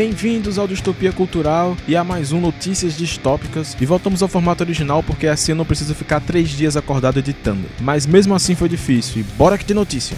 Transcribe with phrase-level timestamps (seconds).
[0.00, 3.76] Bem-vindos ao Distopia Cultural e a mais um Notícias Distópicas.
[3.78, 7.68] E voltamos ao formato original porque assim eu não preciso ficar três dias acordado editando.
[7.78, 10.16] Mas mesmo assim foi difícil e bora que tem notícia!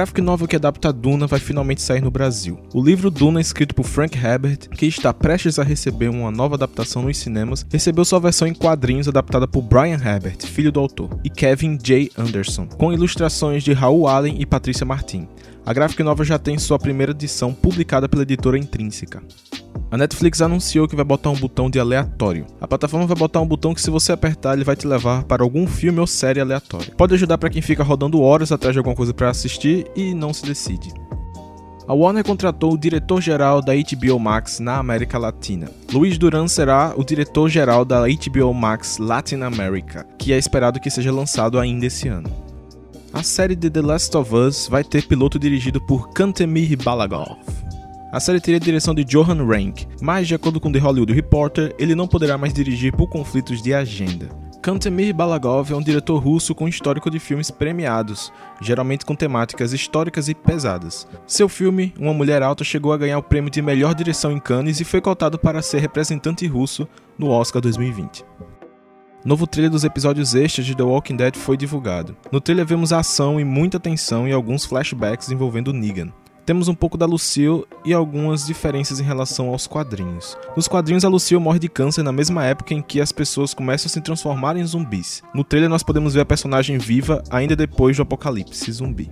[0.00, 2.58] Graphic novel que adapta Duna vai finalmente sair no Brasil.
[2.72, 7.02] O livro Duna, escrito por Frank Herbert, que está prestes a receber uma nova adaptação
[7.02, 11.28] nos cinemas, recebeu sua versão em quadrinhos adaptada por Brian Herbert, filho do autor, e
[11.28, 12.10] Kevin J.
[12.16, 15.28] Anderson, com ilustrações de Raul Allen e Patrícia Martin.
[15.64, 19.22] A graphic novel já tem sua primeira edição publicada pela editora Intrínseca.
[19.90, 22.46] A Netflix anunciou que vai botar um botão de aleatório.
[22.60, 25.42] A plataforma vai botar um botão que se você apertar ele vai te levar para
[25.42, 26.94] algum filme ou série aleatória.
[26.96, 30.32] Pode ajudar para quem fica rodando horas atrás de alguma coisa para assistir e não
[30.32, 30.92] se decide.
[31.88, 35.68] A Warner contratou o diretor-geral da HBO Max na América Latina.
[35.92, 41.10] Luiz Duran será o diretor-geral da HBO Max Latin America, que é esperado que seja
[41.10, 42.30] lançado ainda esse ano.
[43.12, 47.38] A série de The Last of Us vai ter piloto dirigido por Kantemir Balagov.
[48.12, 51.74] A série teria a direção de Johan Rank, mas de acordo com The Hollywood Reporter,
[51.76, 54.28] ele não poderá mais dirigir por conflitos de agenda.
[54.62, 60.28] Kantemir Balagov é um diretor russo com histórico de filmes premiados, geralmente com temáticas históricas
[60.28, 61.08] e pesadas.
[61.26, 64.78] Seu filme, Uma Mulher Alta, chegou a ganhar o prêmio de melhor direção em Cannes
[64.78, 66.86] e foi cotado para ser representante russo
[67.18, 68.24] no Oscar 2020.
[69.22, 72.16] Novo trailer dos episódios extras de The Walking Dead foi divulgado.
[72.32, 76.10] No trailer vemos ação e muita tensão e alguns flashbacks envolvendo Negan.
[76.46, 80.38] Temos um pouco da Lucille e algumas diferenças em relação aos quadrinhos.
[80.56, 83.86] Nos quadrinhos, a Lucille morre de câncer na mesma época em que as pessoas começam
[83.86, 85.22] a se transformar em zumbis.
[85.34, 89.10] No trailer, nós podemos ver a personagem viva ainda depois do apocalipse zumbi.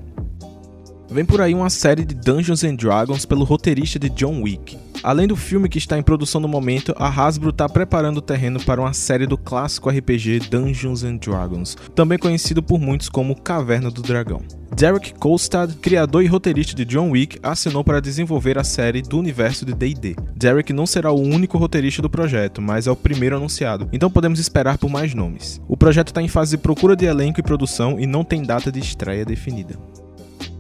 [1.11, 4.79] Vem por aí uma série de Dungeons and Dragons pelo roteirista de John Wick.
[5.03, 8.61] Além do filme que está em produção no momento, a Hasbro está preparando o terreno
[8.65, 13.91] para uma série do clássico RPG Dungeons and Dragons, também conhecido por muitos como Caverna
[13.91, 14.43] do Dragão.
[14.75, 19.65] Derek Kolstad, criador e roteirista de John Wick, assinou para desenvolver a série do universo
[19.65, 20.15] de D&D.
[20.37, 24.39] Derek não será o único roteirista do projeto, mas é o primeiro anunciado, então podemos
[24.39, 25.61] esperar por mais nomes.
[25.69, 28.71] O projeto está em fase de procura de elenco e produção e não tem data
[28.71, 29.77] de estreia definida.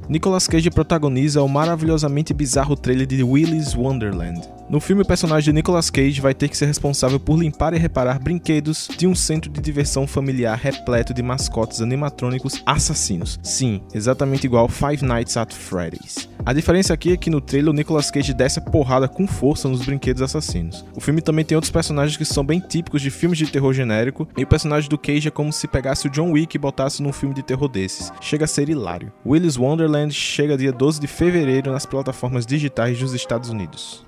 [0.09, 4.58] Nicolas Cage protagoniza o maravilhosamente bizarro trailer de Willy's Wonderland.
[4.71, 7.79] No filme, o personagem de Nicolas Cage vai ter que ser responsável por limpar e
[7.79, 13.41] reparar brinquedos de um centro de diversão familiar repleto de mascotes animatrônicos assassinos.
[13.43, 16.29] Sim, exatamente igual Five Nights at Freddy's.
[16.45, 19.69] A diferença aqui é que no trailer o Nicolas Cage desce a porrada com força
[19.69, 20.85] nos brinquedos assassinos.
[20.95, 24.29] O filme também tem outros personagens que são bem típicos de filmes de terror genérico,
[24.37, 27.13] e o personagem do Cage é como se pegasse o John Wick e botasse num
[27.13, 28.13] filme de terror desses.
[28.21, 29.13] Chega a ser hilário.
[29.25, 34.07] Willy's Wonderland chega dia 12 de fevereiro nas plataformas digitais dos Estados Unidos.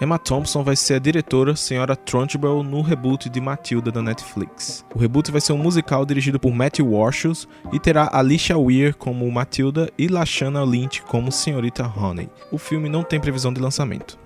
[0.00, 4.84] Emma Thompson vai ser a diretora Senhora Trunchbull no reboot de Matilda da Netflix.
[4.94, 9.28] O reboot vai ser um musical dirigido por Matthew Warchus e terá Alicia Weir como
[9.30, 12.30] Matilda e Lashana Lynch como Senhorita Honey.
[12.52, 14.16] O filme não tem previsão de lançamento.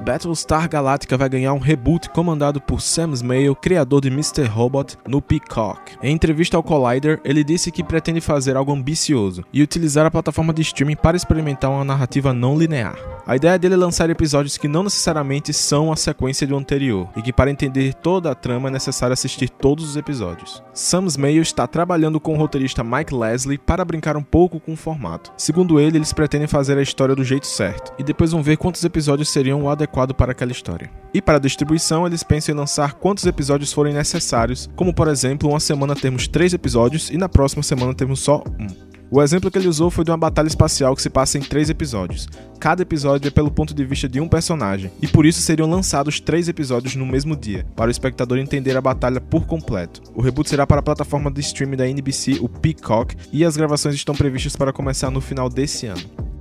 [0.00, 4.44] Battlestar Galactica vai ganhar um reboot comandado por Sam Smale, criador de Mr.
[4.44, 5.92] Robot, no Peacock.
[6.02, 10.52] Em entrevista ao Collider, ele disse que pretende fazer algo ambicioso e utilizar a plataforma
[10.52, 12.96] de streaming para experimentar uma narrativa não linear.
[13.24, 17.22] A ideia dele é lançar episódios que não necessariamente são a sequência do anterior, e
[17.22, 20.62] que para entender toda a trama é necessário assistir todos os episódios.
[20.74, 24.76] Sam Smale está trabalhando com o roteirista Mike Leslie para brincar um pouco com o
[24.76, 25.32] formato.
[25.36, 28.82] Segundo ele, eles pretendem fazer a história do jeito certo, e depois vão ver quantos
[28.82, 30.90] episódios seriam o adequado para aquela história.
[31.12, 35.50] E para a distribuição, eles pensam em lançar quantos episódios forem necessários, como por exemplo,
[35.50, 38.92] uma semana temos três episódios e na próxima semana temos só um.
[39.14, 41.68] O exemplo que ele usou foi de uma batalha espacial que se passa em três
[41.68, 42.26] episódios.
[42.58, 46.18] Cada episódio é pelo ponto de vista de um personagem, e por isso seriam lançados
[46.18, 50.00] três episódios no mesmo dia, para o espectador entender a batalha por completo.
[50.14, 53.96] O reboot será para a plataforma de streaming da NBC, o Peacock, e as gravações
[53.96, 56.31] estão previstas para começar no final desse ano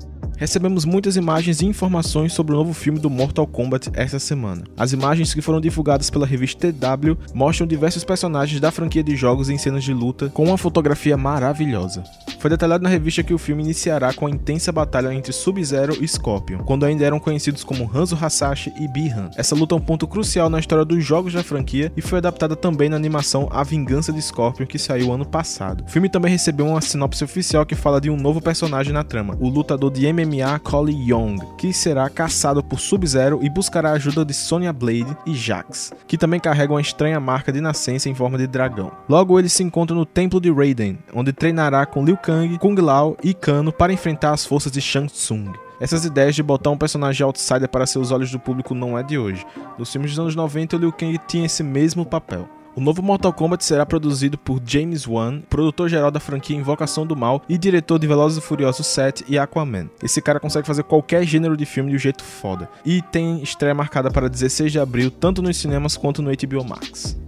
[0.41, 4.63] recebemos muitas imagens e informações sobre o novo filme do Mortal Kombat essa semana.
[4.75, 9.51] As imagens que foram divulgadas pela revista TW mostram diversos personagens da franquia de jogos
[9.51, 12.03] em cenas de luta com uma fotografia maravilhosa.
[12.39, 16.07] Foi detalhado na revista que o filme iniciará com a intensa batalha entre Sub-Zero e
[16.07, 19.29] Scorpion, quando ainda eram conhecidos como Hanzo Hasashi e Bihan.
[19.37, 22.55] Essa luta é um ponto crucial na história dos jogos da franquia e foi adaptada
[22.55, 25.83] também na animação A Vingança de Scorpion, que saiu ano passado.
[25.87, 29.37] O filme também recebeu uma sinopse oficial que fala de um novo personagem na trama,
[29.39, 30.30] o lutador de MMA
[30.63, 35.33] Collie Young, que será caçado por Sub-Zero e buscará a ajuda de Sonya Blade e
[35.33, 38.91] Jax, que também carregam uma estranha marca de nascença em forma de dragão.
[39.09, 43.17] Logo, ele se encontra no Templo de Raiden, onde treinará com Liu Kang Kung Lao
[43.23, 45.51] e Kano para enfrentar as forças de Shang Tsung.
[45.79, 49.03] Essas ideias de botar um personagem outsider para ser os olhos do público não é
[49.03, 49.45] de hoje.
[49.79, 52.47] Nos filmes dos anos 90, o Liu Kang tinha esse mesmo papel.
[52.73, 57.41] O novo Mortal Kombat será produzido por James Wan, produtor-geral da franquia Invocação do Mal
[57.49, 59.89] e diretor de Velozes e Furiosos 7 e Aquaman.
[60.01, 62.69] Esse cara consegue fazer qualquer gênero de filme de um jeito foda.
[62.85, 67.19] E tem estreia marcada para 16 de abril, tanto nos cinemas quanto no HBO Max.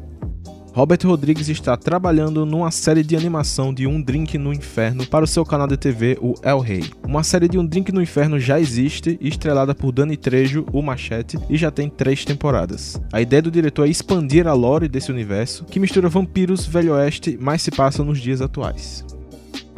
[0.74, 5.28] Robert Rodrigues está trabalhando numa série de animação de Um Drink no Inferno para o
[5.28, 6.84] seu canal de TV, o El Rey.
[7.08, 11.38] Uma série de Um Drink no Inferno já existe, estrelada por Dani Trejo, o Machete,
[11.48, 13.00] e já tem três temporadas.
[13.12, 17.38] A ideia do diretor é expandir a lore desse universo, que mistura vampiros, velho oeste,
[17.40, 19.06] mas se passa nos dias atuais.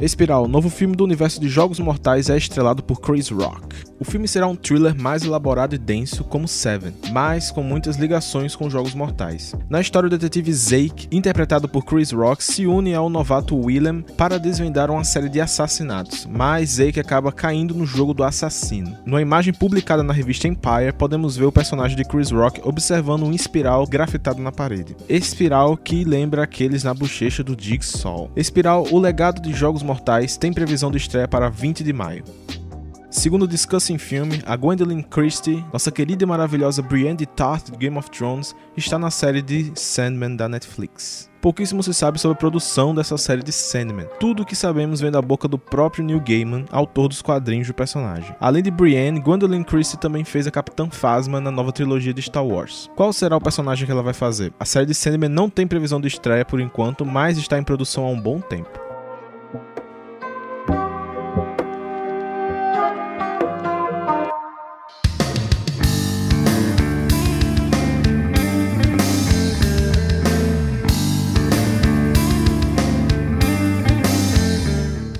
[0.02, 3.78] Espiral, novo filme do universo de Jogos Mortais, é estrelado por Chris Rock.
[3.98, 8.58] O filme será um thriller mais elaborado e denso como Seven, mas com muitas ligações
[8.58, 9.56] com Jogos Mortais.
[9.70, 14.38] Na história, o detetive Zake, interpretado por Chris Rock, se une ao novato Willem para
[14.38, 18.98] desvendar uma série de assassinatos, mas Zake acaba caindo no jogo do assassino.
[19.06, 23.32] Numa imagem publicada na revista Empire, podemos ver o personagem de Chris Rock observando um
[23.32, 24.94] espiral grafitado na parede.
[25.08, 28.30] Espiral que lembra aqueles na bochecha do Jigsaw.
[28.36, 32.24] Espiral, o legado de Jogos Mortais, tem previsão de estreia para 20 de maio.
[33.16, 37.78] Segundo o Discussing Filme, a Gwendolyn Christie, nossa querida e maravilhosa Brienne de Tarth de
[37.78, 41.32] Game of Thrones, está na série de Sandman da Netflix.
[41.42, 44.08] Pouquíssimo se sabe sobre a produção dessa série de Sandman.
[44.20, 47.74] Tudo o que sabemos vem da boca do próprio Neil Gaiman, autor dos quadrinhos do
[47.74, 48.36] personagem.
[48.38, 52.46] Além de Brienne, Gwendolyn Christie também fez a Capitã Phasma na nova trilogia de Star
[52.46, 52.90] Wars.
[52.98, 54.52] Qual será o personagem que ela vai fazer?
[54.60, 58.04] A série de Sandman não tem previsão de estreia por enquanto, mas está em produção
[58.04, 58.85] há um bom tempo.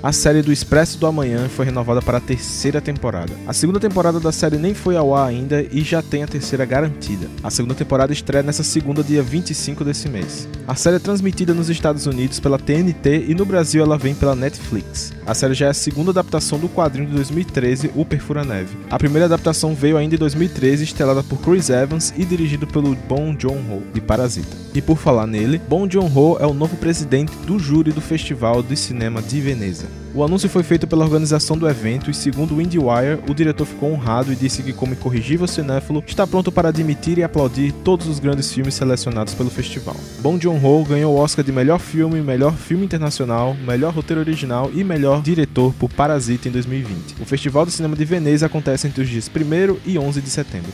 [0.06, 3.32] A série do Expresso do Amanhã foi renovada para a terceira temporada.
[3.44, 6.64] A segunda temporada da série nem foi ao ar ainda e já tem a terceira
[6.64, 7.26] garantida.
[7.42, 10.48] A segunda temporada estreia nessa segunda, dia 25 desse mês.
[10.64, 14.36] A série é transmitida nos Estados Unidos pela TNT e no Brasil ela vem pela
[14.36, 15.12] Netflix.
[15.26, 18.76] A série já é a segunda adaptação do quadrinho de 2013, O Perfura Neve.
[18.88, 23.36] A primeira adaptação veio ainda em 2013, estrelada por Chris Evans e dirigido pelo Bong
[23.36, 24.56] Joon-ho, de Parasita.
[24.72, 28.76] E por falar nele, Bong Joon-ho é o novo presidente do júri do Festival de
[28.76, 29.95] Cinema de Veneza.
[30.16, 33.92] O anúncio foi feito pela organização do evento e, segundo o IndieWire, o diretor ficou
[33.92, 38.18] honrado e disse que, como incorrigível cinéfilo, está pronto para admitir e aplaudir todos os
[38.18, 39.96] grandes filmes selecionados pelo festival.
[40.20, 44.82] Bong Joon-ho ganhou o Oscar de melhor filme, melhor filme internacional, melhor roteiro original e
[44.82, 47.20] melhor diretor por Parasita em 2020.
[47.20, 50.72] O Festival de Cinema de Veneza acontece entre os dias 1 e 11 de setembro.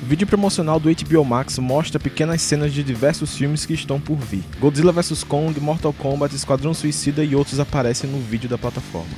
[0.00, 4.44] Vídeo promocional do HBO Max mostra pequenas cenas de diversos filmes que estão por vir.
[4.60, 9.10] Godzilla vs Kong, Mortal Kombat, Esquadrão Suicida e outros aparecem no vídeo da plataforma.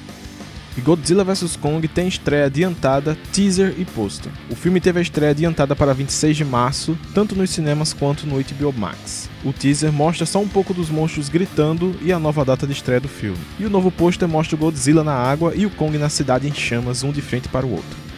[0.79, 4.33] E Godzilla vs Kong tem estreia adiantada, teaser e pôster.
[4.49, 8.37] O filme teve a estreia adiantada para 26 de março, tanto nos cinemas quanto no
[8.43, 9.29] HBO Max.
[9.45, 13.01] O teaser mostra só um pouco dos monstros gritando e a nova data de estreia
[13.01, 13.39] do filme.
[13.59, 16.55] E o novo pôster mostra o Godzilla na água e o Kong na cidade em
[16.55, 18.10] chamas, um de frente para o outro.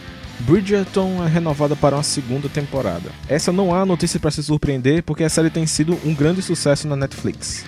[0.45, 3.09] Bridgerton é renovada para uma segunda temporada.
[3.29, 6.85] Essa não há notícia para se surpreender porque a série tem sido um grande sucesso
[6.85, 7.63] na Netflix.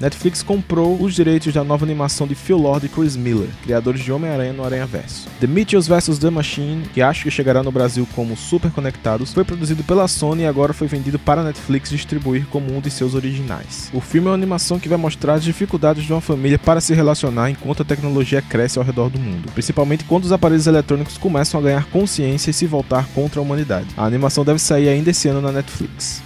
[0.00, 4.10] Netflix comprou os direitos da nova animação de Phil Lord e Chris Miller, criadores de
[4.10, 5.28] Homem-Aranha no Aranha Verso.
[5.40, 6.18] The Mitchells vs.
[6.18, 10.44] The Machine, que acho que chegará no Brasil como Super Conectados, foi produzido pela Sony
[10.44, 13.90] e agora foi vendido para a Netflix distribuir como um de seus originais.
[13.92, 16.94] O filme é uma animação que vai mostrar as dificuldades de uma família para se
[16.94, 21.60] relacionar enquanto a tecnologia cresce ao redor do mundo, principalmente quando os aparelhos eletrônicos começam
[21.60, 23.88] a ganhar consciência e se voltar contra a humanidade.
[23.98, 26.22] A animação deve sair ainda esse ano na Netflix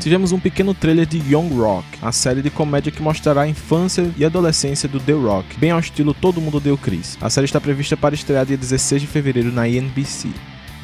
[0.00, 4.10] tivemos um pequeno trailer de Young Rock, a série de comédia que mostrará a infância
[4.16, 7.18] e adolescência do The Rock, bem ao estilo Todo Mundo Deu Chris.
[7.20, 10.28] A série está prevista para estrear dia 16 de fevereiro na NBC.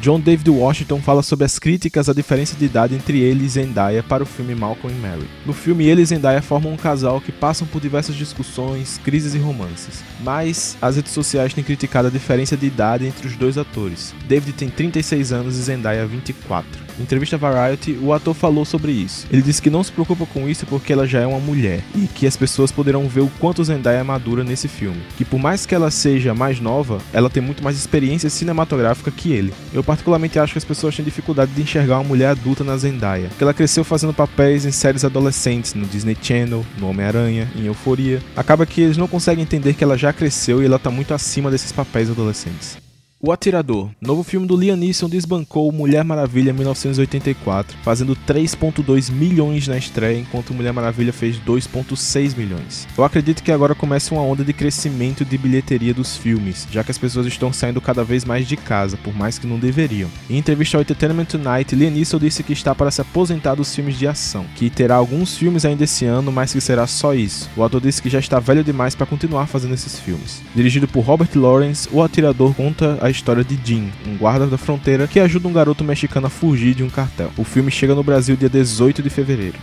[0.03, 4.03] John David Washington fala sobre as críticas à diferença de idade entre ele e Zendaya
[4.03, 5.27] para o filme Malcolm e Mary.
[5.47, 9.39] No filme, ele e Zendaya formam um casal que passam por diversas discussões, crises e
[9.39, 10.05] romances.
[10.21, 14.15] Mas as redes sociais têm criticado a diferença de idade entre os dois atores.
[14.29, 16.86] David tem 36 anos e Zendaya 24.
[16.99, 19.27] Entrevista Variety, o ator falou sobre isso.
[19.31, 22.07] Ele disse que não se preocupa com isso porque ela já é uma mulher e
[22.07, 25.03] que as pessoas poderão ver o quanto Zendaya é madura nesse filme.
[25.17, 29.33] Que por mais que ela seja mais nova, ela tem muito mais experiência cinematográfica que
[29.33, 29.53] ele.
[29.73, 33.31] Eu particularmente acho que as pessoas têm dificuldade de enxergar uma mulher adulta na Zendaya,
[33.37, 38.23] que ela cresceu fazendo papéis em séries adolescentes no Disney Channel, no Homem-Aranha, em Euforia.
[38.37, 41.51] Acaba que eles não conseguem entender que ela já cresceu e ela tá muito acima
[41.51, 42.86] desses papéis adolescentes.
[43.27, 49.77] O Atirador, novo filme do Liam Neeson desbancou Mulher Maravilha 1984, fazendo 3.2 milhões na
[49.77, 52.87] estreia, enquanto Mulher Maravilha fez 2.6 milhões.
[52.97, 56.93] Eu acredito que agora começa uma onda de crescimento de bilheteria dos filmes, já que
[56.93, 60.09] as pessoas estão saindo cada vez mais de casa, por mais que não deveriam.
[60.31, 63.99] Em entrevista ao Entertainment Tonight, Liam Neeson disse que está para se aposentar dos filmes
[63.99, 67.51] de ação, que terá alguns filmes ainda esse ano, mas que será só isso.
[67.57, 70.41] O ator disse que já está velho demais para continuar fazendo esses filmes.
[70.55, 75.09] Dirigido por Robert Lawrence, O Atirador conta a história de Jim, um guarda da fronteira
[75.09, 77.33] que ajuda um garoto mexicano a fugir de um cartel.
[77.37, 79.59] O filme chega no Brasil dia 18 de fevereiro.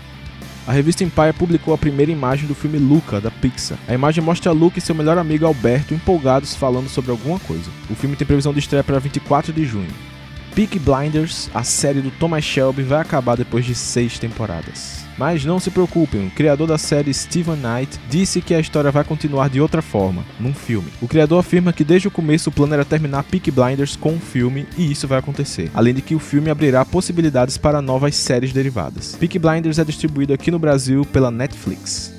[0.65, 3.77] A revista Empire publicou a primeira imagem do filme Luca, da Pixar.
[3.87, 7.69] A imagem mostra Luke e seu melhor amigo Alberto empolgados falando sobre alguma coisa.
[7.89, 10.12] O filme tem previsão de estreia para 24 de junho.
[10.55, 15.03] Peak Blinders, a série do Thomas Shelby, vai acabar depois de seis temporadas.
[15.17, 19.03] Mas não se preocupem, o criador da série Steven Knight disse que a história vai
[19.03, 20.91] continuar de outra forma, num filme.
[21.01, 24.19] O criador afirma que desde o começo o plano era terminar Peak Blinders com um
[24.19, 28.53] filme e isso vai acontecer, além de que o filme abrirá possibilidades para novas séries
[28.53, 29.15] derivadas.
[29.15, 32.12] Peak Blinders é distribuído aqui no Brasil pela Netflix.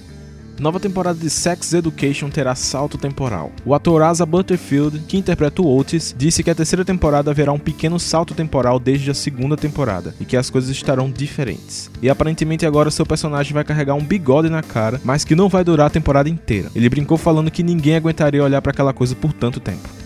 [0.59, 3.51] Nova temporada de Sex Education terá salto temporal.
[3.65, 7.59] O ator Asa Butterfield, que interpreta o Otis, disse que a terceira temporada haverá um
[7.59, 11.91] pequeno salto temporal desde a segunda temporada e que as coisas estarão diferentes.
[12.01, 15.65] E aparentemente agora seu personagem vai carregar um bigode na cara, mas que não vai
[15.65, 16.71] durar a temporada inteira.
[16.75, 20.04] Ele brincou falando que ninguém aguentaria olhar para aquela coisa por tanto tempo.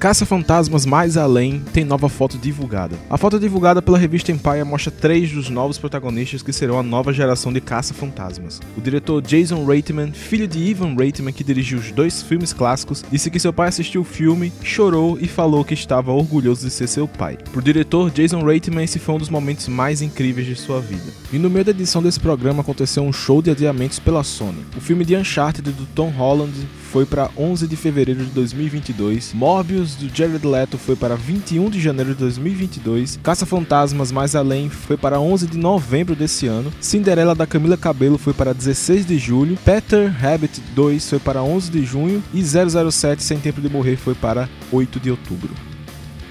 [0.00, 2.96] Caça-Fantasmas Mais Além tem nova foto divulgada.
[3.10, 7.12] A foto divulgada pela revista Empire mostra três dos novos protagonistas que serão a nova
[7.12, 8.62] geração de Caça-Fantasmas.
[8.78, 13.30] O diretor Jason Reitman, filho de Ivan Reitman, que dirigiu os dois filmes clássicos, disse
[13.30, 17.06] que seu pai assistiu o filme, chorou e falou que estava orgulhoso de ser seu
[17.06, 17.36] pai.
[17.52, 21.12] Pro diretor Jason Reitman, esse foi um dos momentos mais incríveis de sua vida.
[21.30, 24.64] E no meio da edição desse programa aconteceu um show de adiamentos pela Sony.
[24.74, 26.54] O filme de Uncharted do Tom Holland
[26.90, 29.32] foi para 11 de fevereiro de 2022.
[29.32, 33.18] Morbius do Jared Leto foi para 21 de janeiro de 2022.
[33.22, 36.72] Caça-Fantasmas Mais Além foi para 11 de novembro desse ano.
[36.80, 39.58] Cinderela da Camila Cabelo foi para 16 de julho.
[39.64, 44.14] Peter Rabbit 2 foi para 11 de junho e 007 Sem Tempo de Morrer foi
[44.14, 45.50] para 8 de outubro.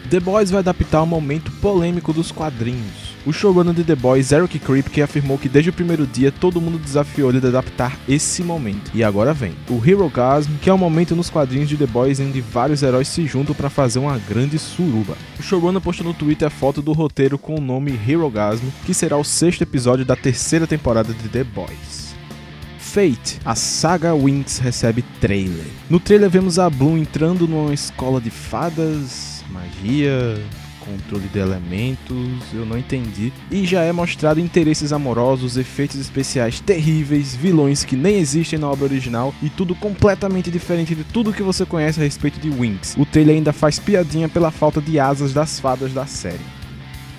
[0.10, 3.09] The Boys vai adaptar um momento polêmico dos quadrinhos.
[3.26, 6.78] O showrunner de The Boys, Eric Kripke, afirmou que desde o primeiro dia todo mundo
[6.78, 8.92] desafiou ele de adaptar esse momento.
[8.94, 9.54] E agora vem.
[9.70, 12.82] O Hero Gasm, que é um momento nos quadrinhos de The Boys em que vários
[12.82, 15.18] heróis se juntam para fazer uma grande suruba.
[15.38, 18.94] O showrunner postou no Twitter a foto do roteiro com o nome Hero Gasm, que
[18.94, 22.16] será o sexto episódio da terceira temporada de The Boys.
[22.78, 25.68] Fate, a saga Winx recebe trailer.
[25.90, 30.42] No trailer vemos a Bloom entrando numa escola de fadas, magia,
[30.89, 33.31] controle de elementos, eu não entendi.
[33.51, 38.86] E já é mostrado interesses amorosos, efeitos especiais terríveis, vilões que nem existem na obra
[38.86, 42.96] original e tudo completamente diferente de tudo que você conhece a respeito de Winx.
[42.98, 46.59] O trailer ainda faz piadinha pela falta de asas das fadas da série.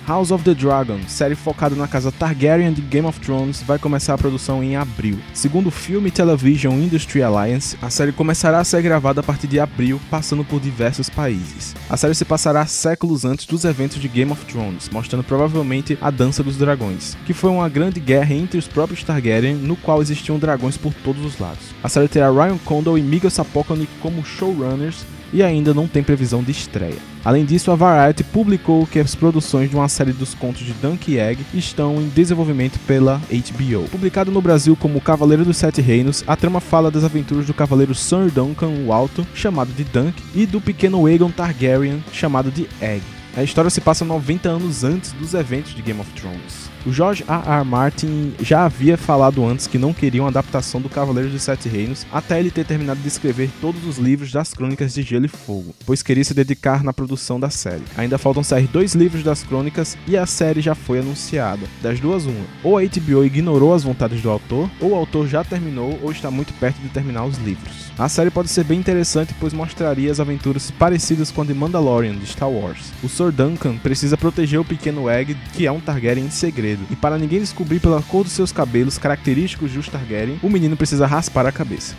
[0.07, 4.13] House of the Dragon, série focada na casa Targaryen de Game of Thrones, vai começar
[4.13, 5.19] a produção em abril.
[5.33, 9.59] Segundo o Film Television Industry Alliance, a série começará a ser gravada a partir de
[9.59, 11.75] abril, passando por diversos países.
[11.89, 16.09] A série se passará séculos antes dos eventos de Game of Thrones, mostrando provavelmente a
[16.09, 20.39] Dança dos Dragões, que foi uma grande guerra entre os próprios Targaryen, no qual existiam
[20.39, 21.75] dragões por todos os lados.
[21.83, 26.43] A série terá Ryan Condal e Miguel Sapochnik como showrunners e ainda não tem previsão
[26.43, 26.97] de estreia.
[27.23, 31.17] Além disso, a Variety publicou que as produções de uma série dos contos de Dunk
[31.17, 33.87] Egg estão em desenvolvimento pela HBO.
[33.89, 37.93] Publicado no Brasil como Cavaleiro dos Sete Reinos, a trama fala das aventuras do cavaleiro
[37.93, 43.03] Sir Duncan o Alto, chamado de Dunk, e do pequeno Aegon Targaryen, chamado de Egg.
[43.37, 46.70] A história se passa 90 anos antes dos eventos de Game of Thrones.
[46.83, 47.47] O George R.
[47.47, 47.63] R.
[47.63, 52.07] Martin já havia falado antes que não queria uma adaptação do Cavaleiro dos Sete Reinos
[52.11, 55.75] até ele ter terminado de escrever todos os livros das Crônicas de Gelo e Fogo,
[55.85, 57.83] pois queria se dedicar na produção da série.
[57.95, 61.67] Ainda faltam sair dois livros das Crônicas e a série já foi anunciada.
[61.83, 62.45] Das duas, uma.
[62.63, 66.31] Ou a HBO ignorou as vontades do autor, ou o autor já terminou ou está
[66.31, 67.91] muito perto de terminar os livros.
[67.97, 72.15] A série pode ser bem interessante, pois mostraria as aventuras parecidas com a de Mandalorian
[72.15, 72.91] de Star Wars.
[73.03, 73.31] O Sr.
[73.31, 77.17] Duncan precisa proteger o pequeno Egg, que é um Targaryen em segredo segredo, e para
[77.17, 81.45] ninguém descobrir pela cor dos seus cabelos característicos de os Targaryen, o menino precisa raspar
[81.45, 81.95] a cabeça.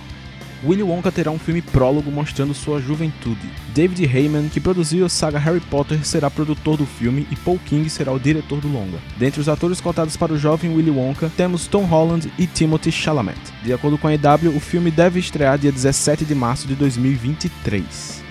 [0.65, 3.51] Willy Wonka terá um filme prólogo mostrando sua juventude.
[3.75, 7.91] David Heyman, que produziu a saga Harry Potter, será produtor do filme e Paul King
[7.91, 8.99] será o diretor do longa.
[9.17, 13.41] Dentre os atores cotados para o jovem Willy Wonka, temos Tom Holland e Timothy Chalamet.
[13.65, 18.22] De acordo com a EW, o filme deve estrear dia 17 de março de 2023.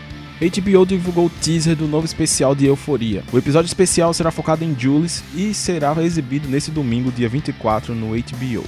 [0.41, 3.23] HBO divulgou o teaser do novo especial de Euforia.
[3.31, 8.07] O episódio especial será focado em Jules e será exibido nesse domingo, dia 24, no
[8.07, 8.65] HBO.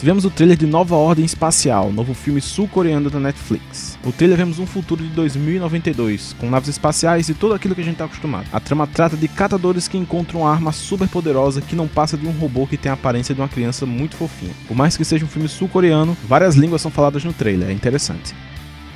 [0.00, 3.96] Tivemos o trailer de Nova Ordem Espacial, novo filme sul-coreano da Netflix.
[4.04, 7.84] No trailer vemos um futuro de 2092, com naves espaciais e tudo aquilo que a
[7.84, 8.48] gente está acostumado.
[8.52, 12.26] A trama trata de catadores que encontram uma arma super poderosa que não passa de
[12.26, 14.52] um robô que tem a aparência de uma criança muito fofinha.
[14.66, 18.34] Por mais que seja um filme sul-coreano, várias línguas são faladas no trailer, é interessante.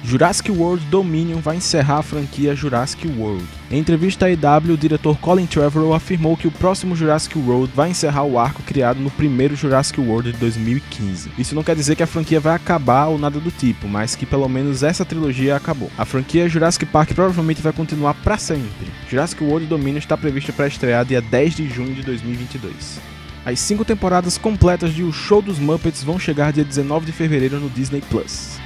[0.03, 3.45] Jurassic World Dominion vai encerrar a franquia Jurassic World.
[3.71, 7.91] Em entrevista à EW, o diretor Colin Trevorrow afirmou que o próximo Jurassic World vai
[7.91, 11.31] encerrar o arco criado no primeiro Jurassic World de 2015.
[11.39, 14.25] Isso não quer dizer que a franquia vai acabar ou nada do tipo, mas que
[14.25, 15.91] pelo menos essa trilogia acabou.
[15.99, 18.89] A franquia Jurassic Park provavelmente vai continuar para sempre.
[19.09, 22.99] Jurassic World Dominion está prevista para estrear dia 10 de junho de 2022.
[23.45, 27.61] As cinco temporadas completas de O Show dos Muppets vão chegar dia 19 de fevereiro
[27.61, 28.60] no Disney Plus.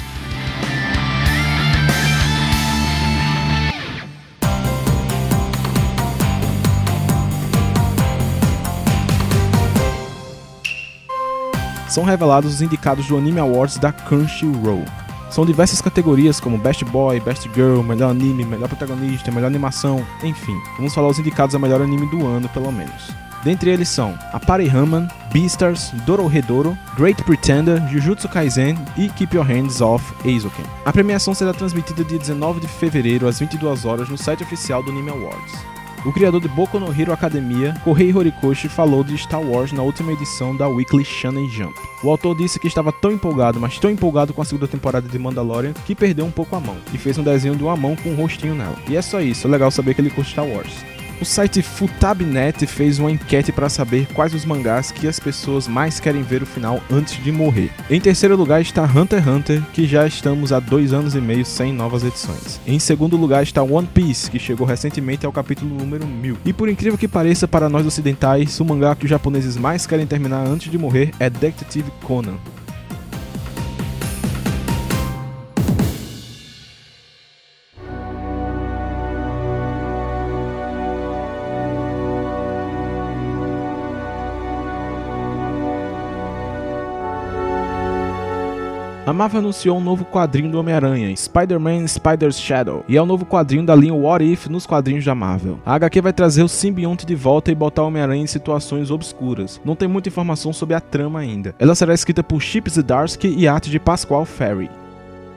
[11.94, 14.84] São revelados os indicados do Anime Awards da Crunchyroll.
[15.30, 20.60] São diversas categorias como Best Boy, Best Girl, Melhor Anime, Melhor Protagonista, Melhor Animação, enfim.
[20.76, 23.10] Vamos falar os indicados a melhor anime do ano, pelo menos.
[23.44, 29.80] Dentre eles são Apare Raman, Beastars, Dorohedoro, Great Pretender, Jujutsu Kaisen e Keep Your Hands
[29.80, 30.64] Off Eizouken.
[30.84, 34.90] A premiação será transmitida dia 19 de fevereiro às 22 horas no site oficial do
[34.90, 35.52] Anime Awards.
[36.04, 40.12] O criador de Boku no Hero Academia, Kohei Horikoshi, falou de Star Wars na última
[40.12, 41.74] edição da Weekly Shonen Jump.
[42.02, 45.18] O autor disse que estava tão empolgado, mas tão empolgado com a segunda temporada de
[45.18, 48.10] Mandalorian, que perdeu um pouco a mão, e fez um desenho de uma mão com
[48.10, 48.76] um rostinho nela.
[48.86, 50.84] E é só isso, é legal saber que ele curte Star Wars.
[51.20, 56.00] O site Futabnet fez uma enquete para saber quais os mangás que as pessoas mais
[56.00, 57.70] querem ver o final antes de morrer.
[57.88, 61.44] Em terceiro lugar está Hunter x Hunter, que já estamos há dois anos e meio
[61.44, 62.60] sem novas edições.
[62.66, 66.38] Em segundo lugar está One Piece, que chegou recentemente ao capítulo número 1000.
[66.44, 70.06] E por incrível que pareça para nós ocidentais, o mangá que os japoneses mais querem
[70.06, 72.36] terminar antes de morrer é Detective Conan.
[89.06, 93.26] A Marvel anunciou um novo quadrinho do Homem-Aranha, Spider-Man Spider's Shadow, e é o novo
[93.26, 95.60] quadrinho da linha What If nos quadrinhos da Marvel.
[95.66, 99.60] A HQ vai trazer o simbionte de volta e botar o Homem-Aranha em situações obscuras.
[99.62, 101.54] Não tem muita informação sobre a trama ainda.
[101.58, 104.70] Ela será escrita por Chip Zdarsky e arte de Pasquale Ferry.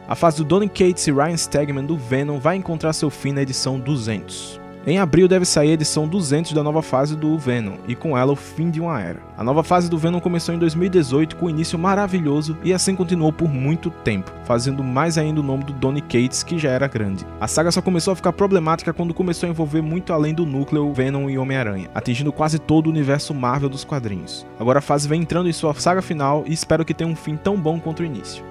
[0.08, 3.41] A fase do Donny Cates e Ryan Stegman do Venom vai encontrar seu fim na
[3.41, 4.62] edição 200.
[4.88, 8.32] Em abril deve sair a edição 200 da nova fase do Venom, e com ela
[8.32, 9.19] o fim de uma era.
[9.36, 13.34] A nova fase do Venom começou em 2018 com um início maravilhoso e assim continuou
[13.34, 17.28] por muito tempo, fazendo mais ainda o nome do Donny Cates, que já era grande.
[17.38, 20.93] A saga só começou a ficar problemática quando começou a envolver muito além do núcleo
[20.93, 24.47] Venom e Homem-Aranha, atingindo quase todo o universo Marvel dos quadrinhos.
[24.58, 27.36] Agora a fase vem entrando em sua saga final e espero que tenha um fim
[27.36, 28.41] tão bom quanto o início.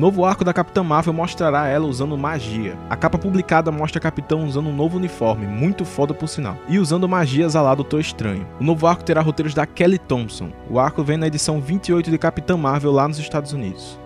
[0.00, 2.74] Novo arco da Capitã Marvel mostrará ela usando magia.
[2.88, 6.78] A capa publicada mostra a Capitã usando um novo uniforme, muito foda por sinal, e
[6.78, 7.06] usando
[7.54, 8.46] ao lado Doutor Estranho.
[8.58, 10.52] O novo arco terá roteiros da Kelly Thompson.
[10.70, 13.99] O arco vem na edição 28 de Capitã Marvel lá nos Estados Unidos.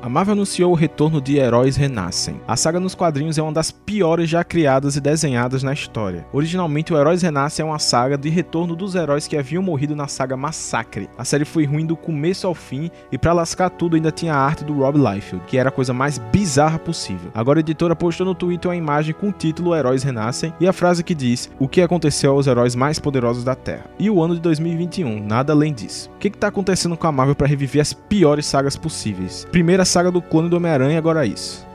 [0.00, 2.40] A Marvel anunciou o retorno de Heróis Renascem.
[2.46, 6.24] A saga nos quadrinhos é uma das piores já criadas e desenhadas na história.
[6.32, 10.06] Originalmente, o Heróis Renascem é uma saga de retorno dos heróis que haviam morrido na
[10.06, 11.10] saga Massacre.
[11.18, 14.38] A série foi ruim do começo ao fim e para lascar tudo ainda tinha a
[14.38, 17.32] arte do Rob Liefeld, que era a coisa mais bizarra possível.
[17.34, 20.72] Agora a editora postou no Twitter uma imagem com o título Heróis Renascem e a
[20.72, 23.90] frase que diz: "O que aconteceu aos heróis mais poderosos da Terra?".
[23.98, 26.08] E o ano de 2021, nada além disso.
[26.14, 29.44] O que está acontecendo com a Marvel para reviver as piores sagas possíveis?
[29.50, 31.66] Primeira saga do clone do Homem-Aranha, agora isso.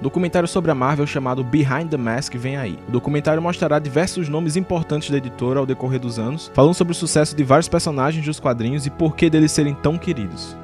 [0.00, 2.78] Documentário sobre a Marvel chamado Behind the Mask vem aí.
[2.88, 6.96] O documentário mostrará diversos nomes importantes da editora ao decorrer dos anos, falando sobre o
[6.96, 10.56] sucesso de vários personagens dos quadrinhos e por que deles serem tão queridos.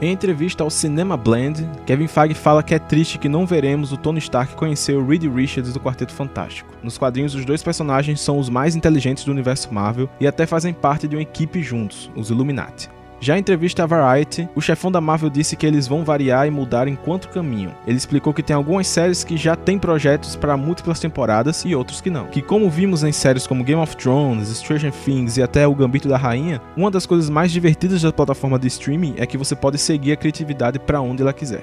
[0.00, 3.96] Em entrevista ao Cinema Blend, Kevin Feige fala que é triste que não veremos o
[3.96, 6.74] Tony Stark conhecer o Reed Richards do Quarteto Fantástico.
[6.82, 10.72] Nos quadrinhos, os dois personagens são os mais inteligentes do universo Marvel e até fazem
[10.72, 12.90] parte de uma equipe juntos, os Illuminati.
[13.22, 16.50] Já em entrevista à Variety, o chefão da Marvel disse que eles vão variar e
[16.50, 17.72] mudar enquanto caminham.
[17.86, 22.00] Ele explicou que tem algumas séries que já têm projetos para múltiplas temporadas e outros
[22.00, 22.26] que não.
[22.26, 26.08] Que como vimos em séries como Game of Thrones, Stranger Things e até O Gambito
[26.08, 29.78] da Rainha, uma das coisas mais divertidas da plataforma de streaming é que você pode
[29.78, 31.62] seguir a criatividade para onde ela quiser.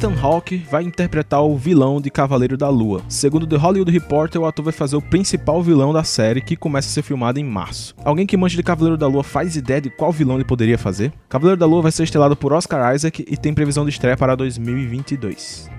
[0.00, 3.02] Ethan Hawke vai interpretar o vilão de Cavaleiro da Lua.
[3.06, 6.88] Segundo The Hollywood Reporter, o ator vai fazer o principal vilão da série, que começa
[6.88, 7.94] a ser filmada em março.
[8.02, 11.12] Alguém que manja de Cavaleiro da Lua faz ideia de qual vilão ele poderia fazer?
[11.28, 14.34] Cavaleiro da Lua vai ser estrelado por Oscar Isaac e tem previsão de estreia para
[14.34, 15.70] 2022.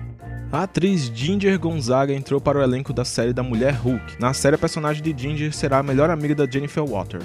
[0.52, 4.20] A atriz Ginger Gonzaga entrou para o elenco da série da Mulher Hulk.
[4.20, 7.22] Na série, a personagem de Ginger será a melhor amiga da Jennifer Water.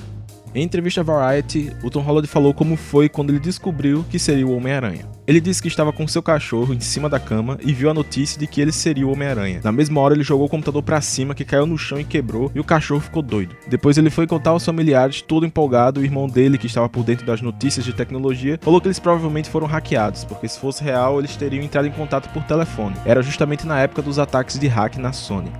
[0.55, 4.47] Em entrevista à Variety, o Tom Holland falou como foi quando ele descobriu que seria
[4.47, 5.05] o Homem-Aranha.
[5.27, 8.39] Ele disse que estava com seu cachorro em cima da cama e viu a notícia
[8.39, 9.59] de que ele seria o Homem-Aranha.
[9.61, 12.49] Na mesma hora, ele jogou o computador para cima, que caiu no chão e quebrou,
[12.55, 13.55] e o cachorro ficou doido.
[13.67, 15.99] Depois, ele foi contar aos familiares, todo empolgado.
[15.99, 19.49] O irmão dele, que estava por dentro das notícias de tecnologia, falou que eles provavelmente
[19.49, 22.95] foram hackeados, porque se fosse real, eles teriam entrado em contato por telefone.
[23.05, 25.51] Era justamente na época dos ataques de hack na Sony.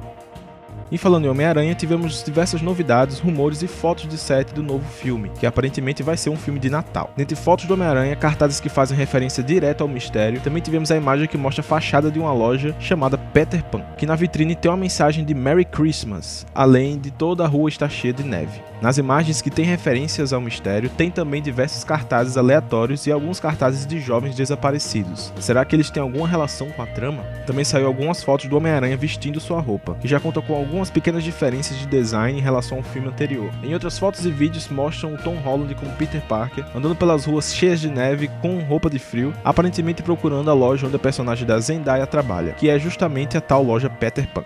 [0.89, 5.29] E falando em Homem-Aranha, tivemos diversas novidades, rumores e fotos de set do novo filme,
[5.37, 7.11] que aparentemente vai ser um filme de Natal.
[7.15, 11.27] Dentre fotos do Homem-Aranha, cartazes que fazem referência direto ao mistério, também tivemos a imagem
[11.27, 14.77] que mostra a fachada de uma loja chamada Peter Pan, que na vitrine tem uma
[14.77, 18.61] mensagem de Merry Christmas, além de toda a rua estar cheia de neve.
[18.81, 23.87] Nas imagens que têm referências ao mistério, tem também diversos cartazes aleatórios e alguns cartazes
[23.87, 25.33] de jovens desaparecidos.
[25.39, 27.23] Será que eles têm alguma relação com a trama?
[27.47, 31.23] Também saiu algumas fotos do Homem-Aranha vestindo sua roupa, que já conta com algumas pequenas
[31.23, 33.49] diferenças de design em relação ao filme anterior.
[33.63, 37.53] Em outras fotos e vídeos mostram o Tom Holland como Peter Parker andando pelas ruas
[37.53, 41.59] cheias de neve com roupa de frio, aparentemente procurando a loja onde a personagem da
[41.59, 44.43] Zendaya trabalha, que é justamente a tal loja Peter Pan.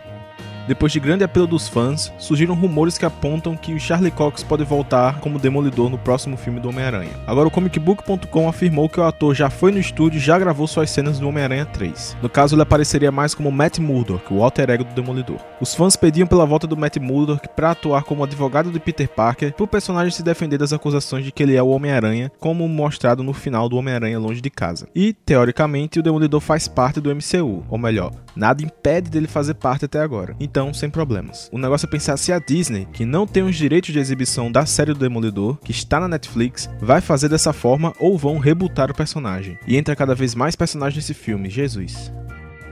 [0.72, 4.64] Depois de grande apelo dos fãs, surgiram rumores que apontam que o Charlie Cox pode
[4.64, 7.12] voltar como Demolidor no próximo filme do Homem-Aranha.
[7.28, 10.90] Agora, o comicbook.com afirmou que o ator já foi no estúdio e já gravou suas
[10.90, 12.16] cenas do Homem-Aranha 3.
[12.22, 15.40] No caso, ele apareceria mais como Matt Murdock, o alter ego do Demolidor.
[15.60, 19.54] Os fãs pediam pela volta do Matt Murdock para atuar como advogado de Peter Parker,
[19.54, 23.24] para o personagem se defender das acusações de que ele é o Homem-Aranha, como mostrado
[23.24, 24.88] no final do Homem-Aranha Longe de Casa.
[24.96, 29.84] E, teoricamente, o Demolidor faz parte do MCU, ou melhor, nada impede dele fazer parte
[29.84, 30.34] até agora.
[30.40, 31.50] Então, sem problemas.
[31.52, 34.66] O negócio é pensar se a Disney, que não tem os direitos de exibição da
[34.66, 38.96] série do Demolidor, que está na Netflix, vai fazer dessa forma ou vão rebootar o
[38.96, 39.58] personagem.
[39.66, 42.12] E entra cada vez mais personagens nesse filme, Jesus.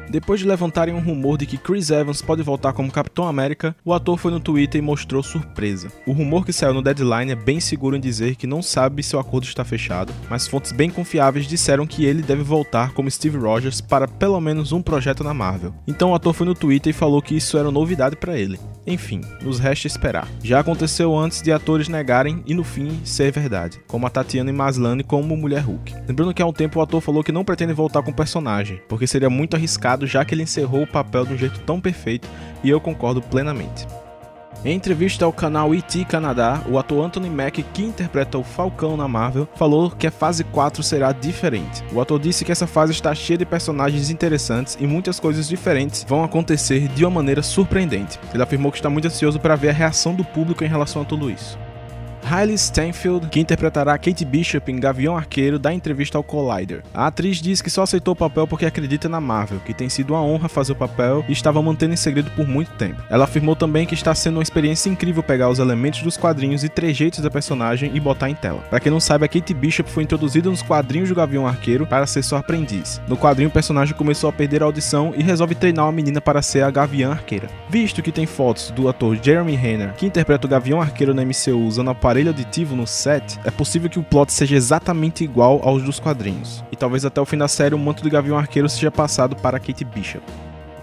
[0.09, 3.93] Depois de levantarem um rumor de que Chris Evans pode voltar como Capitão América, o
[3.93, 5.91] ator foi no Twitter e mostrou surpresa.
[6.07, 9.15] O rumor que saiu no Deadline é bem seguro em dizer que não sabe se
[9.15, 13.37] o acordo está fechado, mas fontes bem confiáveis disseram que ele deve voltar como Steve
[13.37, 15.75] Rogers para pelo menos um projeto na Marvel.
[15.87, 18.59] Então o ator foi no Twitter e falou que isso era novidade para ele.
[18.87, 20.27] Enfim, nos resta esperar.
[20.43, 25.03] Já aconteceu antes de atores negarem e no fim ser verdade, como a Tatiana Maslany
[25.03, 25.93] como Mulher Hulk.
[26.07, 28.81] Lembrando que há um tempo o ator falou que não pretende voltar com o personagem,
[28.89, 32.27] porque seria muito arriscado já que ele encerrou o papel de um jeito tão perfeito
[32.63, 33.87] e eu concordo plenamente.
[34.65, 39.07] Em entrevista ao canal ET Canadá, o ator Anthony Mack, que interpreta o Falcão na
[39.07, 41.81] Marvel, falou que a fase 4 será diferente.
[41.93, 46.05] O ator disse que essa fase está cheia de personagens interessantes e muitas coisas diferentes
[46.05, 48.19] vão acontecer de uma maneira surpreendente.
[48.33, 51.05] Ele afirmou que está muito ansioso para ver a reação do público em relação a
[51.05, 51.57] tudo isso.
[52.23, 56.83] Hailey Steinfeld, que interpretará Kate Bishop em Gavião Arqueiro, dá entrevista ao Collider.
[56.93, 60.13] A atriz diz que só aceitou o papel porque acredita na Marvel, que tem sido
[60.13, 63.01] uma honra fazer o papel e estava mantendo em segredo por muito tempo.
[63.09, 66.69] Ela afirmou também que está sendo uma experiência incrível pegar os elementos dos quadrinhos e
[66.69, 68.61] trejeitos da personagem e botar em tela.
[68.69, 72.05] Para quem não sabe, a Kate Bishop foi introduzida nos quadrinhos do Gavião Arqueiro para
[72.05, 73.01] ser sua aprendiz.
[73.07, 76.41] No quadrinho, o personagem começou a perder a audição e resolve treinar uma menina para
[76.41, 77.49] ser a Gavião Arqueira.
[77.69, 81.65] Visto que tem fotos do ator Jeremy Renner, que interpreta o Gavião Arqueiro na MCU
[81.65, 85.83] usando aparelho aparelho aditivo no set, é possível que o plot seja exatamente igual aos
[85.83, 86.63] dos quadrinhos.
[86.71, 89.59] E talvez até o fim da série o manto do Gavião Arqueiro seja passado para
[89.59, 90.23] Kate Bishop.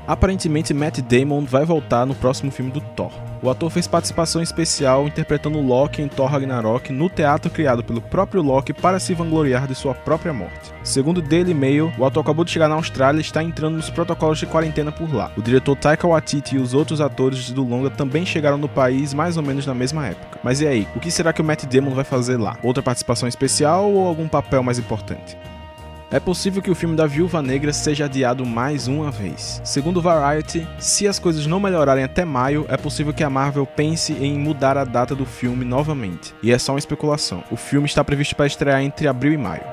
[0.07, 3.11] Aparentemente, Matt Damon vai voltar no próximo filme do Thor.
[3.43, 8.41] O ator fez participação especial interpretando Loki em Thor Ragnarok no teatro criado pelo próprio
[8.41, 10.73] Loki para se vangloriar de sua própria morte.
[10.83, 14.39] Segundo Daily Mail, o ator acabou de chegar na Austrália e está entrando nos protocolos
[14.39, 15.31] de quarentena por lá.
[15.37, 19.37] O diretor Taika Waititi e os outros atores do longa também chegaram no país mais
[19.37, 20.39] ou menos na mesma época.
[20.43, 22.57] Mas e aí, o que será que o Matt Damon vai fazer lá?
[22.63, 25.37] Outra participação especial ou algum papel mais importante?
[26.09, 29.61] É possível que o filme da Viúva Negra seja adiado mais uma vez.
[29.65, 34.13] Segundo Variety, se as coisas não melhorarem até maio, é possível que a Marvel pense
[34.13, 36.33] em mudar a data do filme novamente.
[36.41, 37.43] E é só uma especulação.
[37.51, 39.65] O filme está previsto para estrear entre abril e maio.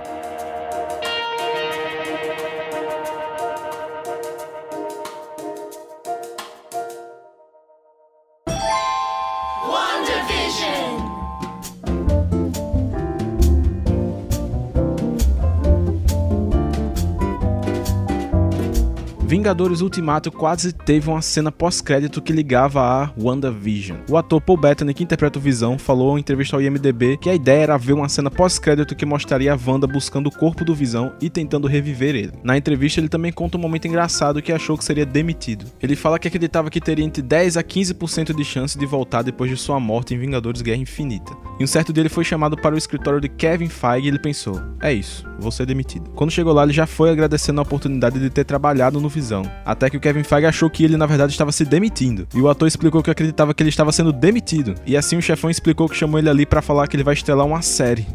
[19.43, 23.97] Vingadores Ultimato quase teve uma cena pós-crédito que ligava a WandaVision.
[24.09, 27.35] O ator Paul Bettany, que interpreta o Visão, falou em entrevista ao IMDb que a
[27.35, 31.11] ideia era ver uma cena pós-crédito que mostraria a Wanda buscando o corpo do Visão
[31.21, 32.31] e tentando reviver ele.
[32.41, 35.65] Na entrevista, ele também conta um momento engraçado que achou que seria demitido.
[35.81, 39.51] Ele fala que acreditava que teria entre 10 a 15% de chance de voltar depois
[39.51, 41.35] de sua morte em Vingadores Guerra Infinita.
[41.59, 44.19] E um certo dia ele foi chamado para o escritório de Kevin Feige e ele
[44.19, 46.11] pensou: é isso, vou ser demitido.
[46.11, 49.32] Quando chegou lá, ele já foi agradecendo a oportunidade de ter trabalhado no Visão.
[49.65, 52.27] Até que o Kevin Feige achou que ele na verdade estava se demitindo.
[52.35, 54.75] E o ator explicou que acreditava que ele estava sendo demitido.
[54.85, 57.45] E assim o chefão explicou que chamou ele ali para falar que ele vai estrelar
[57.45, 58.05] uma série.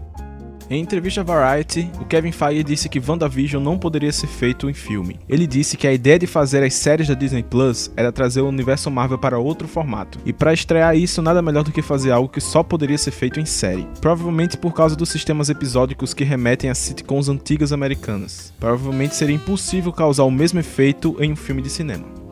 [0.71, 4.75] Em entrevista a Variety, o Kevin Feige disse que WandaVision não poderia ser feito em
[4.75, 5.19] filme.
[5.27, 8.49] Ele disse que a ideia de fazer as séries da Disney Plus era trazer o
[8.49, 10.19] universo Marvel para outro formato.
[10.27, 13.41] E para estrear isso, nada melhor do que fazer algo que só poderia ser feito
[13.41, 13.89] em série.
[13.99, 18.53] Provavelmente por causa dos sistemas episódicos que remetem a sitcoms antigas americanas.
[18.61, 22.28] Provavelmente seria impossível causar o mesmo efeito em um filme de cinema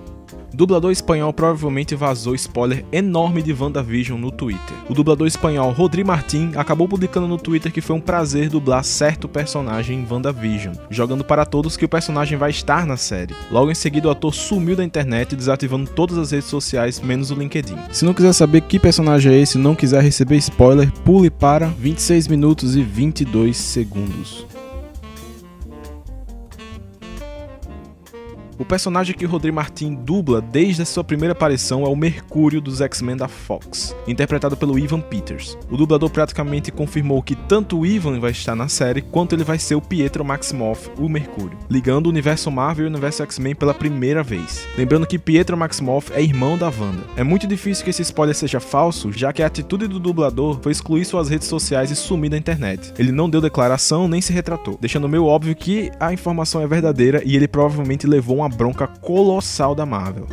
[0.57, 4.75] dublador espanhol provavelmente vazou spoiler enorme de WandaVision no Twitter.
[4.88, 9.29] O dublador espanhol Rodri Martin acabou publicando no Twitter que foi um prazer dublar certo
[9.29, 13.35] personagem em WandaVision, jogando para todos que o personagem vai estar na série.
[13.51, 17.35] Logo em seguida, o ator sumiu da internet, desativando todas as redes sociais, menos o
[17.35, 17.77] LinkedIn.
[17.92, 21.66] Se não quiser saber que personagem é esse e não quiser receber spoiler, pule para
[21.66, 24.56] 26 minutos e 22 segundos.
[28.59, 32.81] O personagem que Rodrigo Martin dubla desde a sua primeira aparição é o Mercúrio dos
[32.81, 35.59] X-Men da Fox, interpretado pelo Ivan Peters.
[35.71, 39.59] O dublador praticamente confirmou que tanto o Ivan vai estar na série, quanto ele vai
[39.59, 43.75] ser o Pietro Maximoff, o Mercúrio, ligando o universo Marvel e o universo X-Men pela
[43.75, 44.66] primeira vez.
[44.79, 47.05] Lembrando que Pietro Maximoff é irmão da Wanda.
[47.14, 50.73] É muito difícil que esse spoiler seja falso, já que a atitude do dublador foi
[50.73, 52.95] excluir suas redes sociais e sumir da internet.
[52.99, 57.21] Ele não deu declaração nem se retratou, deixando meio óbvio que a informação é verdadeira
[57.23, 60.27] e ele provavelmente levou uma uma bronca colossal da Marvel.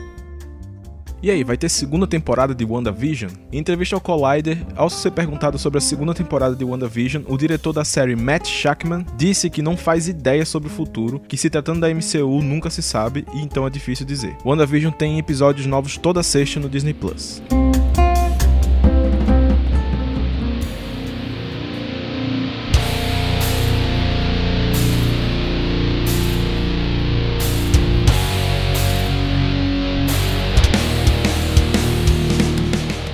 [1.21, 3.31] E aí, vai ter segunda temporada de WandaVision?
[3.49, 7.71] Em entrevista ao Collider, ao ser perguntado sobre a segunda temporada de WandaVision, o diretor
[7.71, 11.79] da série Matt Shackman disse que não faz ideia sobre o futuro, que se tratando
[11.79, 14.35] da MCU nunca se sabe e então é difícil dizer.
[14.45, 17.41] WandaVision tem episódios novos toda sexta no Disney Plus.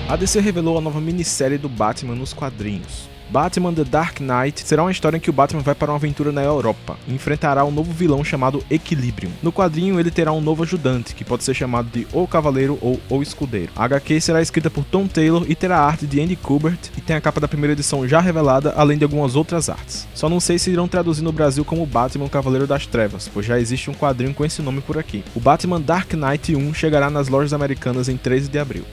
[0.09, 3.07] A DC revelou a nova minissérie do Batman nos quadrinhos.
[3.29, 6.31] Batman The Dark Knight será uma história em que o Batman vai para uma aventura
[6.31, 9.29] na Europa e enfrentará um novo vilão chamado Equilibrium.
[9.43, 12.99] No quadrinho, ele terá um novo ajudante, que pode ser chamado de O Cavaleiro ou
[13.07, 13.71] O Escudeiro.
[13.75, 17.01] A HQ será escrita por Tom Taylor e terá a arte de Andy Kubert e
[17.01, 20.07] tem a capa da primeira edição já revelada, além de algumas outras artes.
[20.15, 23.59] Só não sei se irão traduzir no Brasil como Batman Cavaleiro das Trevas, pois já
[23.59, 25.23] existe um quadrinho com esse nome por aqui.
[25.35, 28.85] O Batman Dark Knight 1 chegará nas lojas americanas em 13 de abril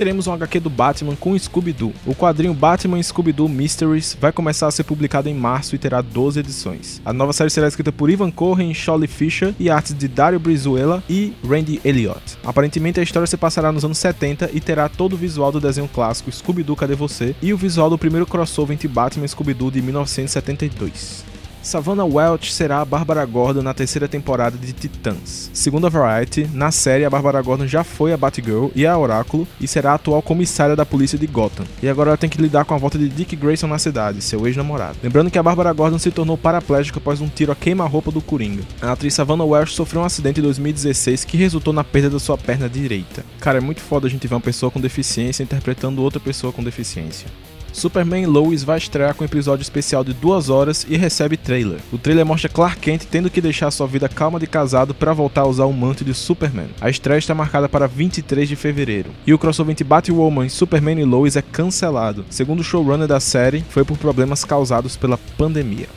[0.00, 1.92] teremos um HQ do Batman com Scooby-Doo.
[2.06, 6.40] O quadrinho Batman Scooby-Doo Mysteries vai começar a ser publicado em março e terá 12
[6.40, 7.02] edições.
[7.04, 11.04] A nova série será escrita por Ivan Cohen, Sholly Fisher e artes de Dario Brizuela
[11.06, 12.38] e Randy Elliott.
[12.42, 15.86] Aparentemente a história se passará nos anos 70 e terá todo o visual do desenho
[15.86, 19.82] clássico Scooby-Doo Cadê Você e o visual do primeiro crossover entre Batman e Scooby-Doo de
[19.82, 21.29] 1972.
[21.62, 25.50] Savannah Welch será a Bárbara Gordon na terceira temporada de Titãs.
[25.52, 29.46] Segundo a Variety, na série a Bárbara Gordon já foi a Batgirl e a Oráculo
[29.60, 31.66] e será a atual comissária da polícia de Gotham.
[31.82, 34.46] E agora ela tem que lidar com a volta de Dick Grayson na cidade, seu
[34.46, 34.96] ex-namorado.
[35.02, 38.62] Lembrando que a Bárbara Gordon se tornou paraplégica após um tiro a queima-roupa do Coringa.
[38.80, 42.38] A atriz Savannah Welch sofreu um acidente em 2016 que resultou na perda da sua
[42.38, 43.22] perna direita.
[43.38, 46.64] Cara, é muito foda a gente ver uma pessoa com deficiência interpretando outra pessoa com
[46.64, 47.28] deficiência.
[47.72, 51.80] Superman Lois vai estrear com um episódio especial de duas horas e recebe trailer.
[51.92, 55.42] O trailer mostra Clark Kent tendo que deixar sua vida calma de casado para voltar
[55.42, 56.70] a usar o manto de Superman.
[56.80, 59.10] A estreia está marcada para 23 de fevereiro.
[59.26, 62.24] E o crossover entre Batwoman, Superman e Lois é cancelado.
[62.30, 65.88] Segundo o showrunner da série, foi por problemas causados pela pandemia.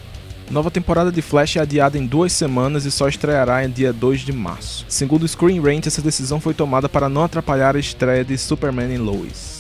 [0.52, 4.22] Nova temporada de Flash é adiada em duas semanas e só estreará em dia 2
[4.22, 4.86] de março.
[4.88, 8.94] Segundo o Screen Rant, essa decisão foi tomada para não atrapalhar a estreia de Superman
[8.94, 9.53] e Lois.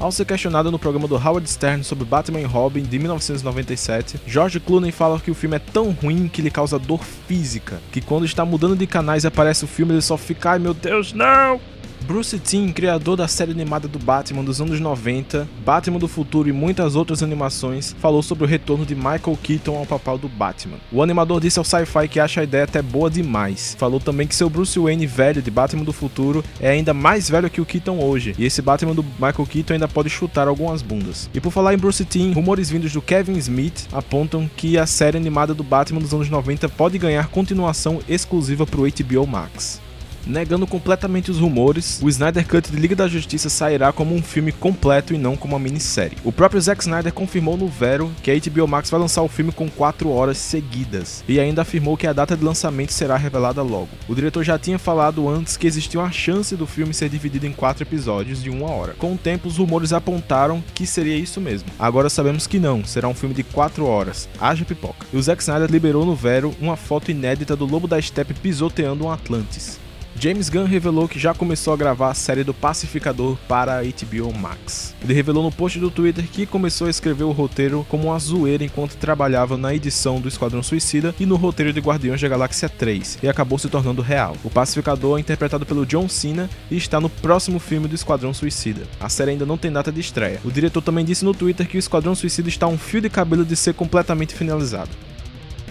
[0.00, 4.58] Ao ser questionado no programa do Howard Stern sobre Batman e Robin de 1997, George
[4.58, 8.24] Clooney fala que o filme é tão ruim que lhe causa dor física, que quando
[8.24, 11.60] está mudando de canais e aparece o filme ele só fica, ai meu Deus, não!
[12.06, 16.52] Bruce Timm, criador da série animada do Batman dos anos 90, Batman do Futuro e
[16.52, 20.78] muitas outras animações, falou sobre o retorno de Michael Keaton ao papel do Batman.
[20.90, 23.76] O animador disse ao Sci-Fi que acha a ideia até boa demais.
[23.78, 27.50] Falou também que seu Bruce Wayne velho de Batman do Futuro é ainda mais velho
[27.50, 31.30] que o Keaton hoje, e esse Batman do Michael Keaton ainda pode chutar algumas bundas.
[31.32, 35.16] E por falar em Bruce Timm, rumores vindos do Kevin Smith apontam que a série
[35.16, 39.80] animada do Batman dos anos 90 pode ganhar continuação exclusiva para o HBO Max.
[40.26, 44.52] Negando completamente os rumores, o Snyder Cut de Liga da Justiça sairá como um filme
[44.52, 46.18] completo e não como uma minissérie.
[46.22, 49.50] O próprio Zack Snyder confirmou no Vero que a HBO Max vai lançar o filme
[49.50, 53.88] com 4 horas seguidas, e ainda afirmou que a data de lançamento será revelada logo.
[54.08, 57.52] O diretor já tinha falado antes que existia uma chance do filme ser dividido em
[57.52, 58.94] 4 episódios de 1 hora.
[58.98, 61.70] Com o tempo, os rumores apontaram que seria isso mesmo.
[61.78, 64.28] Agora sabemos que não, será um filme de 4 horas.
[64.38, 65.06] Haja pipoca.
[65.12, 69.06] E o Zack Snyder liberou no Vero uma foto inédita do Lobo da Steppe pisoteando
[69.06, 69.79] um Atlantis.
[70.22, 74.38] James Gunn revelou que já começou a gravar a série do Pacificador para a HBO
[74.38, 74.94] Max.
[75.02, 78.62] Ele revelou no post do Twitter que começou a escrever o roteiro como uma zoeira
[78.62, 83.20] enquanto trabalhava na edição do Esquadrão Suicida e no roteiro de Guardiões da Galáxia 3,
[83.22, 84.36] e acabou se tornando real.
[84.44, 88.82] O Pacificador é interpretado pelo John Cena e está no próximo filme do Esquadrão Suicida.
[89.00, 90.38] A série ainda não tem data de estreia.
[90.44, 93.08] O diretor também disse no Twitter que o Esquadrão Suicida está a um fio de
[93.08, 94.90] cabelo de ser completamente finalizado.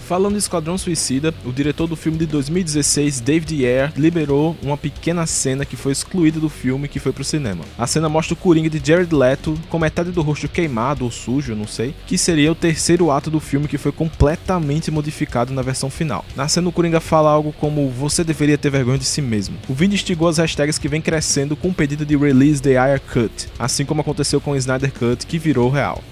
[0.09, 5.27] Falando de Esquadrão Suicida, o diretor do filme de 2016, David Ayer, liberou uma pequena
[5.27, 7.63] cena que foi excluída do filme que foi pro cinema.
[7.77, 11.53] A cena mostra o Coringa de Jared Leto com metade do rosto queimado ou sujo,
[11.53, 15.91] não sei, que seria o terceiro ato do filme que foi completamente modificado na versão
[15.91, 16.25] final.
[16.35, 19.57] Na cena o Coringa fala algo como você deveria ter vergonha de si mesmo.
[19.69, 22.99] O vídeo instigou as hashtags que vem crescendo com o pedido de release the Ayer
[22.99, 26.03] Cut, assim como aconteceu com o Snyder Cut que virou real.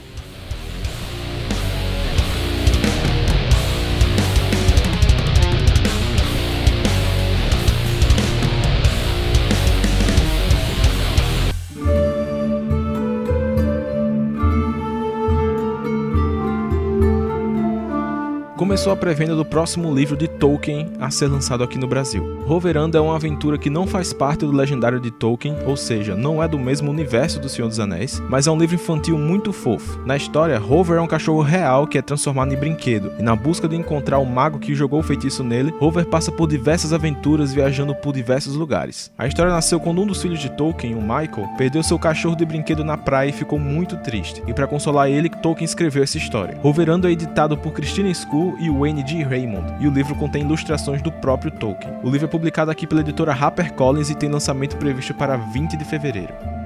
[18.88, 22.42] Começou a pré-venda do próximo livro de Tolkien a ser lançado aqui no Brasil.
[22.46, 26.42] Roveranda é uma aventura que não faz parte do legendário de Tolkien, ou seja, não
[26.42, 30.00] é do mesmo universo do Senhor dos Anéis, mas é um livro infantil muito fofo.
[30.06, 33.68] Na história, Rover é um cachorro real que é transformado em brinquedo, e na busca
[33.68, 37.94] de encontrar o mago que jogou o feitiço nele, Rover passa por diversas aventuras viajando
[37.94, 39.12] por diversos lugares.
[39.18, 42.46] A história nasceu quando um dos filhos de Tolkien, o Michael, perdeu seu cachorro de
[42.46, 44.42] brinquedo na praia e ficou muito triste.
[44.48, 46.58] E para consolar ele, Tolkien escreveu essa história.
[46.62, 49.24] Roverando é editado por Christina School e Wayne.
[49.24, 51.94] Raymond, e o livro contém ilustrações do próprio Tolkien.
[52.04, 55.86] O livro é publicado aqui pela editora HarperCollins e tem lançamento previsto para 20 de
[55.86, 56.57] fevereiro.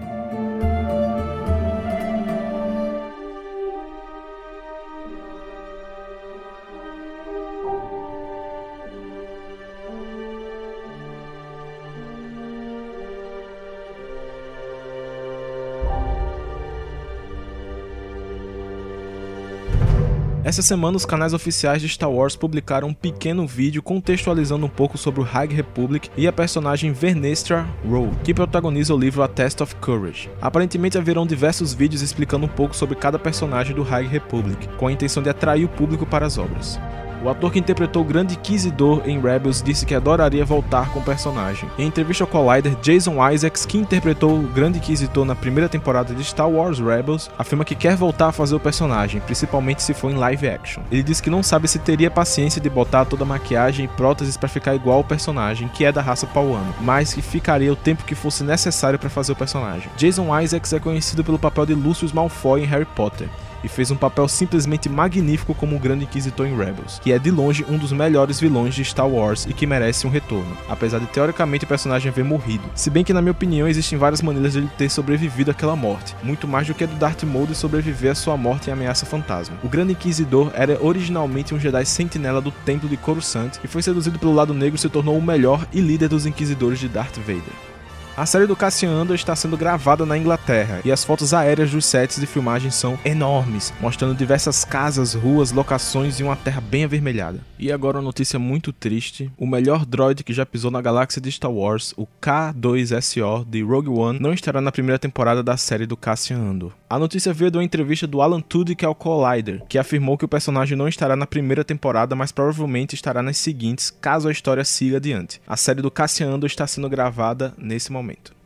[20.52, 24.98] Essa semana, os canais oficiais de Star Wars publicaram um pequeno vídeo contextualizando um pouco
[24.98, 29.62] sobre o High Republic e a personagem Vernestra Rowe, que protagoniza o livro A Test
[29.62, 30.30] of Courage.
[30.42, 34.92] Aparentemente haverão diversos vídeos explicando um pouco sobre cada personagem do High Republic, com a
[34.92, 36.78] intenção de atrair o público para as obras.
[37.24, 41.04] O ator que interpretou o Grande Inquisidor em Rebels disse que adoraria voltar com o
[41.04, 41.70] personagem.
[41.78, 46.24] Em entrevista ao Collider, Jason Isaacs, que interpretou o Grande Inquisitor na primeira temporada de
[46.24, 50.16] Star Wars Rebels, afirma que quer voltar a fazer o personagem, principalmente se for em
[50.16, 50.82] live action.
[50.92, 54.36] Ele disse que não sabe se teria paciência de botar toda a maquiagem e próteses
[54.36, 58.04] para ficar igual ao personagem, que é da raça pauano, mas que ficaria o tempo
[58.04, 59.92] que fosse necessário para fazer o personagem.
[59.96, 63.30] Jason Isaacs é conhecido pelo papel de Lucius Malfoy em Harry Potter
[63.64, 67.30] e fez um papel simplesmente magnífico como o Grande Inquisitor em Rebels, que é de
[67.30, 71.06] longe um dos melhores vilões de Star Wars e que merece um retorno, apesar de
[71.08, 72.64] teoricamente o personagem haver morrido.
[72.74, 76.16] Se bem que, na minha opinião, existem várias maneiras de ele ter sobrevivido àquela morte,
[76.24, 79.58] muito mais do que a do Darth Maul sobreviver à sua morte em Ameaça Fantasma.
[79.64, 84.20] O Grande Inquisidor era originalmente um Jedi sentinela do Templo de Coruscant e foi seduzido
[84.20, 87.72] pelo lado negro e se tornou o melhor e líder dos Inquisidores de Darth Vader.
[88.18, 91.86] A série do Cassian Andor está sendo gravada na Inglaterra e as fotos aéreas dos
[91.86, 97.40] sets de filmagem são enormes, mostrando diversas casas, ruas, locações e uma terra bem avermelhada.
[97.58, 101.32] E agora uma notícia muito triste: o melhor droid que já pisou na galáxia de
[101.32, 105.96] Star Wars, o K2SO de Rogue One, não estará na primeira temporada da série do
[105.96, 106.74] Cassian Andor.
[106.92, 110.28] A notícia veio de uma entrevista do Alan Tudyk ao Collider, que afirmou que o
[110.28, 114.98] personagem não estará na primeira temporada, mas provavelmente estará nas seguintes, caso a história siga
[114.98, 115.42] adiante.
[115.48, 118.41] A série do Cassian está sendo gravada nesse momento.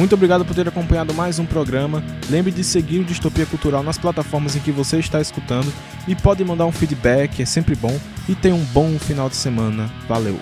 [0.00, 2.02] Muito obrigado por ter acompanhado mais um programa.
[2.30, 5.70] Lembre de seguir o Distopia Cultural nas plataformas em que você está escutando
[6.08, 7.94] e pode mandar um feedback, é sempre bom.
[8.26, 9.90] E tenha um bom final de semana.
[10.08, 10.40] Valeu!